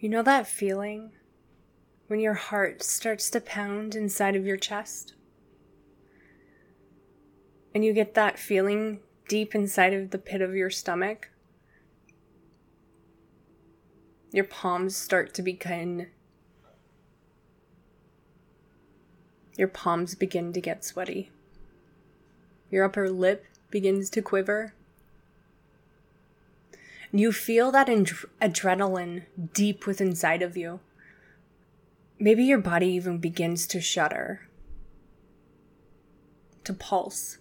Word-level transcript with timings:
You 0.00 0.08
know 0.08 0.22
that 0.22 0.46
feeling 0.46 1.12
when 2.06 2.20
your 2.20 2.32
heart 2.32 2.82
starts 2.82 3.28
to 3.30 3.40
pound 3.40 3.94
inside 3.94 4.34
of 4.34 4.46
your 4.46 4.56
chest? 4.56 5.12
And 7.74 7.84
you 7.84 7.92
get 7.92 8.14
that 8.14 8.38
feeling 8.38 9.00
deep 9.28 9.54
inside 9.54 9.92
of 9.92 10.08
the 10.08 10.16
pit 10.16 10.40
of 10.40 10.54
your 10.54 10.70
stomach? 10.70 11.30
Your 14.32 14.44
palms 14.44 14.96
start 14.96 15.34
to 15.34 15.42
begin. 15.42 16.06
Your 19.58 19.68
palms 19.68 20.14
begin 20.14 20.54
to 20.54 20.62
get 20.62 20.82
sweaty. 20.82 21.30
Your 22.70 22.84
upper 22.84 23.10
lip 23.10 23.44
begins 23.70 24.08
to 24.10 24.22
quiver 24.22 24.72
you 27.12 27.32
feel 27.32 27.72
that 27.72 27.88
adrenaline 27.88 29.24
deep 29.52 29.86
within 29.86 30.08
inside 30.08 30.42
of 30.42 30.56
you. 30.56 30.80
Maybe 32.18 32.44
your 32.44 32.58
body 32.58 32.88
even 32.88 33.18
begins 33.18 33.66
to 33.68 33.80
shudder, 33.80 34.48
to 36.64 36.72
pulse. 36.72 37.38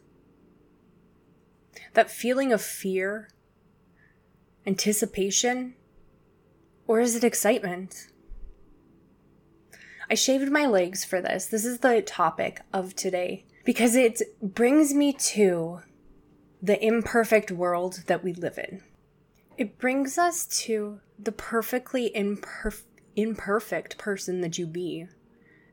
That 1.93 2.09
feeling 2.09 2.51
of 2.51 2.61
fear, 2.61 3.29
anticipation, 4.65 5.75
or 6.87 6.99
is 6.99 7.15
it 7.15 7.23
excitement? 7.23 8.07
I 10.09 10.15
shaved 10.15 10.51
my 10.51 10.65
legs 10.65 11.05
for 11.05 11.21
this. 11.21 11.45
This 11.45 11.65
is 11.65 11.79
the 11.79 12.01
topic 12.01 12.61
of 12.73 12.95
today 12.95 13.45
because 13.63 13.95
it 13.95 14.21
brings 14.41 14.93
me 14.93 15.13
to 15.13 15.81
the 16.61 16.83
imperfect 16.83 17.51
world 17.51 18.03
that 18.07 18.23
we 18.23 18.33
live 18.33 18.57
in. 18.57 18.81
It 19.59 19.77
brings 19.77 20.17
us 20.17 20.45
to 20.63 21.01
the 21.21 21.33
perfectly 21.33 22.13
imperf- 22.15 22.85
imperfect 23.17 23.97
person 23.97 24.39
that 24.39 24.57
you 24.57 24.65
be, 24.65 25.07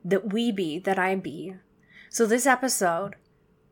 that 0.05 0.33
we 0.33 0.51
be, 0.51 0.81
that 0.81 0.99
I 0.99 1.15
be. 1.15 1.55
So 2.11 2.27
this 2.27 2.47
episode 2.47 3.15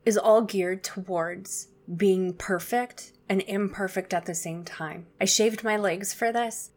is 0.07 0.17
all 0.17 0.43
geared 0.43 0.85
towards 0.85 1.67
being 1.97 2.33
perfect 2.33 3.11
and 3.29 3.43
imperfect 3.49 4.15
at 4.15 4.27
the 4.27 4.37
same 4.37 4.63
time. 4.63 5.09
I 5.21 5.25
shaved 5.25 5.65
my 5.65 5.77
legs 5.77 6.15
for 6.15 6.31
this. 6.31 6.71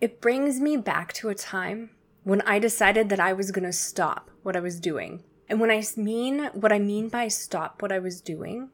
It 0.00 0.20
brings 0.20 0.60
me 0.60 0.76
back 0.76 1.12
to 1.14 1.30
a 1.30 1.34
time 1.34 1.90
when 2.22 2.42
I 2.42 2.60
decided 2.60 3.08
that 3.08 3.18
I 3.18 3.32
was 3.32 3.50
going 3.50 3.66
to 3.66 3.72
stop 3.72 4.30
what 4.44 4.54
I 4.54 4.60
was 4.60 4.78
doing. 4.78 5.24
And 5.48 5.58
when 5.58 5.72
I 5.72 5.82
mean 5.96 6.44
what 6.54 6.72
I 6.72 6.78
mean 6.78 7.08
by 7.08 7.26
stop 7.26 7.82
what 7.82 7.90
I 7.90 7.98
was 7.98 8.20
doing, 8.20 8.70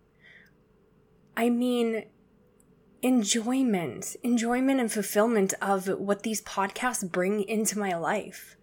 I 1.35 1.48
mean 1.48 2.05
enjoyment, 3.07 4.17
enjoyment 4.25 4.81
and 4.81 4.91
fulfillment 4.91 5.55
of 5.62 5.87
what 5.87 6.25
these 6.25 6.43
podcasts 6.43 7.09
bring 7.09 7.41
into 7.45 7.79
my 7.79 7.95
life. 7.95 8.57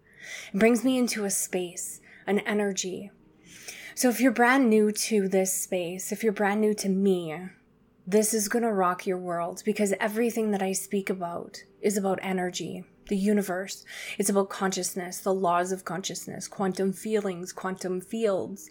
It 0.52 0.58
brings 0.58 0.84
me 0.84 0.98
into 0.98 1.24
a 1.24 1.30
space, 1.30 2.02
an 2.26 2.40
energy. 2.40 3.10
So 3.94 4.10
if 4.10 4.20
you're 4.20 4.32
brand 4.32 4.68
new 4.68 4.92
to 4.92 5.28
this 5.28 5.58
space, 5.58 6.12
if 6.12 6.22
you're 6.22 6.34
brand 6.34 6.60
new 6.60 6.74
to 6.74 6.90
me, 6.90 7.34
this 8.06 8.34
is 8.34 8.50
going 8.50 8.64
to 8.64 8.70
rock 8.70 9.06
your 9.06 9.16
world 9.16 9.62
because 9.64 9.94
everything 9.98 10.50
that 10.50 10.62
I 10.62 10.72
speak 10.72 11.08
about 11.08 11.64
is 11.80 11.96
about 11.96 12.18
energy, 12.20 12.84
the 13.08 13.16
universe. 13.16 13.82
It's 14.18 14.28
about 14.28 14.50
consciousness, 14.50 15.20
the 15.20 15.32
laws 15.32 15.72
of 15.72 15.86
consciousness, 15.86 16.48
quantum 16.48 16.92
feelings, 16.92 17.50
quantum 17.50 18.02
fields. 18.02 18.68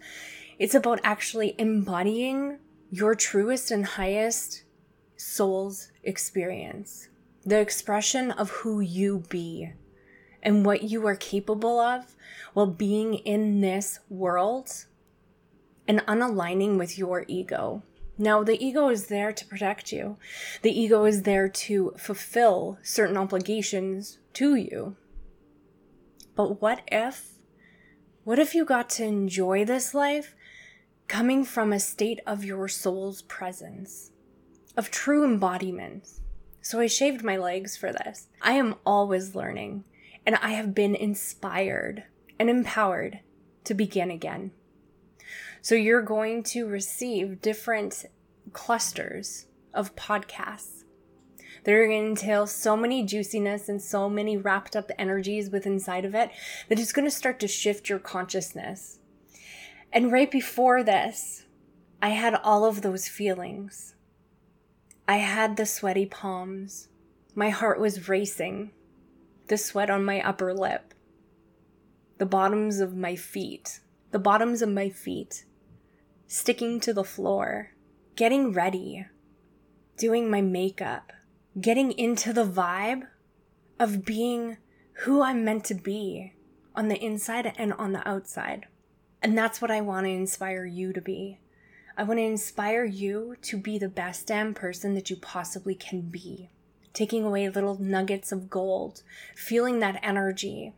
It's 0.59 0.75
about 0.75 0.99
actually 1.03 1.55
embodying 1.57 2.59
your 2.91 3.15
truest 3.15 3.71
and 3.71 3.83
highest 3.87 4.65
soul's 5.23 5.91
experience, 6.03 7.07
the 7.45 7.59
expression 7.59 8.31
of 8.31 8.49
who 8.49 8.79
you 8.81 9.23
be 9.29 9.71
and 10.41 10.65
what 10.65 10.83
you 10.83 11.07
are 11.07 11.15
capable 11.15 11.79
of 11.79 12.15
while 12.53 12.67
being 12.67 13.15
in 13.15 13.61
this 13.61 13.99
world 14.09 14.85
and 15.87 16.05
unaligning 16.07 16.77
with 16.77 16.97
your 16.97 17.25
ego. 17.27 17.81
Now, 18.17 18.43
the 18.43 18.63
ego 18.63 18.89
is 18.89 19.07
there 19.07 19.31
to 19.31 19.45
protect 19.45 19.91
you. 19.91 20.17
The 20.61 20.77
ego 20.77 21.05
is 21.05 21.23
there 21.23 21.49
to 21.49 21.93
fulfill 21.97 22.77
certain 22.83 23.17
obligations 23.17 24.19
to 24.33 24.55
you. 24.55 24.95
But 26.35 26.61
what 26.61 26.81
if, 26.91 27.39
what 28.23 28.39
if 28.39 28.53
you 28.53 28.65
got 28.65 28.89
to 28.91 29.05
enjoy 29.05 29.65
this 29.65 29.93
life 29.93 30.35
coming 31.07 31.43
from 31.43 31.73
a 31.73 31.79
state 31.79 32.19
of 32.27 32.43
your 32.43 32.67
soul's 32.67 33.21
presence? 33.23 34.11
Of 34.75 34.91
true 34.91 35.23
embodiment. 35.23 36.07
So 36.61 36.79
I 36.79 36.87
shaved 36.87 37.23
my 37.23 37.37
legs 37.37 37.75
for 37.75 37.91
this. 37.91 38.27
I 38.41 38.53
am 38.53 38.75
always 38.85 39.35
learning, 39.35 39.83
and 40.25 40.35
I 40.35 40.51
have 40.51 40.73
been 40.73 40.95
inspired 40.95 42.03
and 42.39 42.49
empowered 42.49 43.19
to 43.65 43.73
begin 43.73 44.09
again. 44.09 44.51
So 45.61 45.75
you're 45.75 46.01
going 46.01 46.43
to 46.43 46.67
receive 46.67 47.41
different 47.41 48.05
clusters 48.51 49.45
of 49.73 49.95
podcasts. 49.95 50.83
They're 51.63 51.87
going 51.87 52.15
to 52.15 52.21
entail 52.21 52.47
so 52.47 52.75
many 52.75 53.05
juiciness 53.05 53.69
and 53.69 53.81
so 53.81 54.09
many 54.09 54.35
wrapped 54.35 54.75
up 54.75 54.91
energies 54.97 55.49
within 55.49 55.73
inside 55.73 56.03
of 56.03 56.13
it 56.13 56.31
that 56.67 56.79
it's 56.79 56.91
going 56.91 57.05
to 57.05 57.11
start 57.11 57.39
to 57.39 57.47
shift 57.47 57.87
your 57.87 57.99
consciousness. 57.99 58.99
And 59.91 60.11
right 60.11 60.29
before 60.29 60.83
this, 60.83 61.45
I 62.01 62.09
had 62.09 62.35
all 62.35 62.65
of 62.65 62.81
those 62.81 63.07
feelings 63.07 63.95
I 65.07 65.17
had 65.17 65.57
the 65.57 65.65
sweaty 65.65 66.05
palms. 66.05 66.87
My 67.35 67.49
heart 67.49 67.79
was 67.79 68.07
racing, 68.07 68.71
the 69.47 69.57
sweat 69.57 69.89
on 69.89 70.05
my 70.05 70.21
upper 70.21 70.53
lip, 70.53 70.93
the 72.19 72.25
bottoms 72.25 72.79
of 72.79 72.95
my 72.95 73.15
feet, 73.17 73.81
the 74.11 74.19
bottoms 74.19 74.61
of 74.61 74.69
my 74.69 74.89
feet. 74.89 75.45
Sticking 76.27 76.79
to 76.79 76.93
the 76.93 77.03
floor, 77.03 77.73
getting 78.15 78.53
ready, 78.53 79.05
doing 79.97 80.31
my 80.31 80.41
makeup, 80.41 81.11
getting 81.59 81.91
into 81.91 82.31
the 82.31 82.45
vibe 82.45 83.07
of 83.79 84.05
being 84.05 84.57
who 85.01 85.21
I'm 85.21 85.43
meant 85.43 85.65
to 85.65 85.75
be 85.75 86.33
on 86.75 86.87
the 86.87 87.03
inside 87.03 87.53
and 87.57 87.73
on 87.73 87.91
the 87.91 88.07
outside. 88.07 88.67
And 89.21 89.37
that's 89.37 89.61
what 89.61 89.69
I 89.69 89.81
want 89.81 90.05
to 90.05 90.11
inspire 90.11 90.65
you 90.65 90.93
to 90.93 91.01
be. 91.01 91.39
I 91.95 92.01
want 92.03 92.17
to 92.17 92.23
inspire 92.23 92.85
you 92.85 93.35
to 93.43 93.57
be 93.57 93.77
the 93.77 93.87
best 93.87 94.25
damn 94.25 94.55
person 94.55 94.95
that 94.95 95.11
you 95.11 95.15
possibly 95.15 95.75
can 95.75 96.01
be. 96.01 96.49
Taking 96.91 97.23
away 97.23 97.47
little 97.49 97.79
nuggets 97.79 98.31
of 98.31 98.49
gold, 98.49 99.03
feeling 99.35 99.79
that 99.79 99.99
energy. 100.01 100.73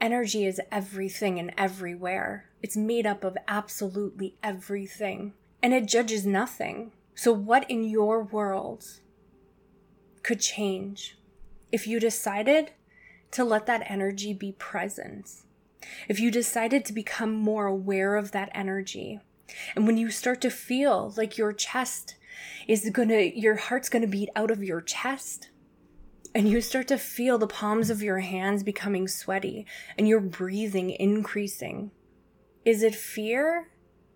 Energy 0.00 0.46
is 0.46 0.60
everything 0.72 1.38
and 1.38 1.52
everywhere. 1.58 2.46
It's 2.62 2.76
made 2.76 3.06
up 3.06 3.24
of 3.24 3.36
absolutely 3.46 4.36
everything, 4.42 5.34
and 5.62 5.74
it 5.74 5.86
judges 5.86 6.24
nothing. 6.24 6.92
So, 7.14 7.32
what 7.32 7.70
in 7.70 7.84
your 7.84 8.22
world 8.22 9.00
could 10.22 10.40
change 10.40 11.18
if 11.70 11.86
you 11.86 12.00
decided 12.00 12.72
to 13.32 13.44
let 13.44 13.66
that 13.66 13.90
energy 13.90 14.32
be 14.32 14.52
present? 14.52 15.42
If 16.08 16.20
you 16.20 16.30
decided 16.30 16.84
to 16.86 16.92
become 16.92 17.32
more 17.32 17.66
aware 17.66 18.16
of 18.16 18.32
that 18.32 18.50
energy, 18.54 19.20
and 19.74 19.86
when 19.86 19.96
you 19.96 20.10
start 20.10 20.40
to 20.42 20.50
feel 20.50 21.12
like 21.16 21.38
your 21.38 21.52
chest 21.52 22.16
is 22.66 22.88
gonna, 22.90 23.20
your 23.34 23.56
heart's 23.56 23.88
gonna 23.88 24.06
beat 24.06 24.28
out 24.36 24.50
of 24.50 24.62
your 24.62 24.80
chest, 24.80 25.50
and 26.34 26.48
you 26.48 26.60
start 26.60 26.86
to 26.88 26.98
feel 26.98 27.38
the 27.38 27.46
palms 27.46 27.90
of 27.90 28.02
your 28.02 28.20
hands 28.20 28.62
becoming 28.62 29.08
sweaty 29.08 29.66
and 29.96 30.06
your 30.06 30.20
breathing 30.20 30.90
increasing, 30.90 31.90
is 32.64 32.82
it 32.82 32.94
fear 32.94 33.70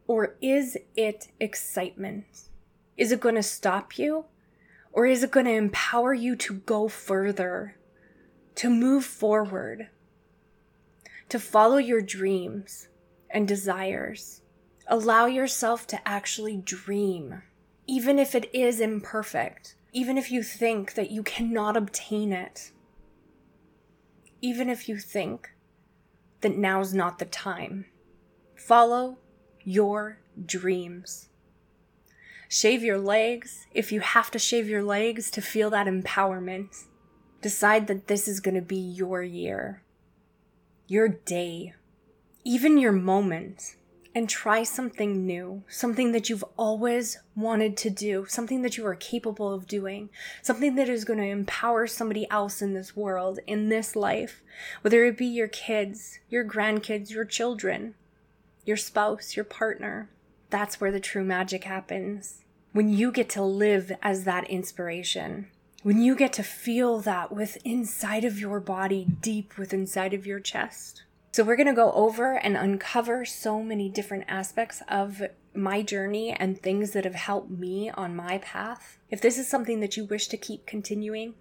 or 0.07 0.37
is 0.43 0.77
it 0.95 1.29
excitement? 1.41 2.51
Is 2.97 3.13
it 3.13 3.21
gonna 3.21 3.43
stop 3.43 3.99
you 3.99 4.27
or 4.93 5.07
is 5.07 5.23
it 5.23 5.31
gonna 5.31 5.51
empower 5.51 6.13
you 6.13 6.37
to 6.37 6.55
go 6.55 6.87
further, 6.87 7.77
to 8.57 8.69
move 8.69 9.05
forward, 9.07 9.89
to 11.31 11.39
follow 11.39 11.79
your 11.79 12.03
dreams 12.03 12.89
and 13.31 13.49
desires? 13.49 14.42
Allow 14.87 15.27
yourself 15.27 15.87
to 15.89 16.09
actually 16.09 16.57
dream, 16.57 17.43
even 17.87 18.19
if 18.19 18.35
it 18.35 18.53
is 18.55 18.81
imperfect, 18.81 19.77
even 19.93 20.19
if 20.19 20.31
you 20.31 20.43
think 20.43 20.95
that 20.95 21.11
you 21.11 21.23
cannot 21.23 21.77
obtain 21.77 22.33
it, 22.33 22.73
even 24.41 24.69
if 24.69 24.89
you 24.89 24.99
think 24.99 25.51
that 26.41 26.57
now's 26.57 26.93
not 26.93 27.19
the 27.19 27.25
time. 27.25 27.87
Follow 28.57 29.19
your 29.65 30.19
dreams. 30.45 31.29
Shave 32.49 32.83
your 32.83 32.99
legs 32.99 33.67
if 33.73 33.93
you 33.93 34.01
have 34.01 34.31
to 34.33 34.39
shave 34.39 34.69
your 34.69 34.83
legs 34.83 35.31
to 35.31 35.41
feel 35.41 35.71
that 35.71 35.87
empowerment. 35.87 36.85
Decide 37.41 37.87
that 37.87 38.09
this 38.09 38.29
is 38.29 38.41
going 38.41 38.55
to 38.55 38.61
be 38.61 38.77
your 38.77 39.23
year, 39.23 39.83
your 40.87 41.09
day, 41.09 41.75
even 42.45 42.79
your 42.79 42.93
moment. 42.93 43.77
And 44.15 44.29
try 44.29 44.63
something 44.63 45.27
new, 45.27 45.63
something 45.69 46.13
that 46.13 46.29
you've 46.29 46.45
always 46.57 47.19
wanted 47.35 47.77
to 47.79 47.91
do, 47.91 48.27
something 48.29 48.63
that 48.63 48.77
you 48.77 48.87
are 48.87 48.95
capable 48.95 49.53
of 49.53 49.67
doing, 49.67 50.11
something 50.43 50.75
that 50.75 50.89
is 50.89 51.05
going 51.05 51.19
to 51.19 51.25
empower 51.25 51.87
somebody 51.87 52.29
else 52.31 52.61
in 52.61 52.75
this 52.75 52.95
world, 52.95 53.39
in 53.47 53.69
this 53.69 53.97
life, 53.97 54.43
whether 54.83 55.05
it 55.05 55.17
be 55.17 55.27
your 55.27 55.49
kids, 55.49 56.19
your 56.29 56.45
grandkids, 56.45 57.11
your 57.11 57.25
children, 57.25 57.95
your 58.65 58.77
spouse, 58.77 59.35
your 59.35 59.45
partner. 59.45 60.11
That's 60.51 60.81
where 60.81 60.93
the 60.93 61.01
true 61.01 61.25
magic 61.25 61.65
happens. 61.65 62.45
When 62.73 62.91
you 62.91 63.13
get 63.13 63.29
to 63.31 63.43
live 63.43 63.93
as 64.03 64.25
that 64.25 64.49
inspiration, 64.49 65.49
when 65.83 66.01
you 66.01 66.15
get 66.15 66.33
to 66.35 66.43
feel 66.43 67.01
that 67.01 67.33
with 67.33 67.59
inside 67.65 68.25
of 68.25 68.39
your 68.39 68.61
body, 68.61 69.07
deep 69.21 69.59
within 69.59 69.81
inside 69.81 70.15
of 70.15 70.27
your 70.27 70.39
chest. 70.39 71.03
So, 71.33 71.45
we're 71.45 71.57
going 71.57 71.67
to 71.67 71.73
go 71.73 71.93
over 71.93 72.35
and 72.35 72.59
uncover 72.59 73.25
so 73.25 73.63
many 73.63 73.89
different 73.89 74.25
aspects 74.29 74.83
of 74.87 75.23
my 75.55 75.81
journey 75.81 76.31
and 76.31 76.61
things 76.61 76.91
that 76.91 77.05
have 77.05 77.15
helped 77.15 77.51
me 77.51 77.89
on 77.89 78.15
my 78.15 78.37
path. 78.37 78.99
If 79.09 79.23
this 79.23 79.39
is 79.39 79.49
something 79.49 79.81
that 79.81 79.97
you 79.97 80.05
wish 80.05 80.29
to 80.29 80.37
keep 80.37 80.67
continuing 80.67 81.33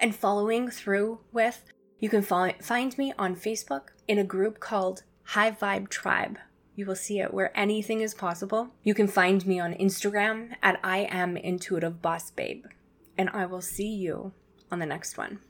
and 0.00 0.14
following 0.14 0.70
through 0.70 1.20
with, 1.32 1.64
you 1.98 2.08
can 2.08 2.22
find 2.22 2.98
me 2.98 3.12
on 3.18 3.34
Facebook 3.34 3.88
in 4.06 4.18
a 4.18 4.24
group 4.24 4.60
called 4.60 5.02
High 5.24 5.50
Vibe 5.50 5.88
Tribe. 5.88 6.38
You 6.76 6.86
will 6.86 6.94
see 6.94 7.18
it 7.18 7.34
where 7.34 7.56
anything 7.58 8.02
is 8.02 8.14
possible. 8.14 8.68
You 8.84 8.94
can 8.94 9.08
find 9.08 9.44
me 9.44 9.58
on 9.58 9.74
Instagram 9.74 10.50
at 10.62 10.78
I 10.84 10.98
am 10.98 11.36
intuitive 11.36 12.00
boss 12.00 12.30
babe. 12.30 12.66
And 13.18 13.30
I 13.30 13.46
will 13.46 13.62
see 13.62 13.88
you 13.88 14.34
on 14.70 14.78
the 14.78 14.86
next 14.86 15.18
one. 15.18 15.40